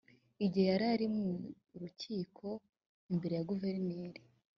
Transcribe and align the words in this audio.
igihe 0.45 0.67
yari 0.81 1.05
mu 1.15 1.29
rukiko 1.81 2.47
imbere 3.13 3.33
ya 3.37 3.45
guverineri 3.49 4.19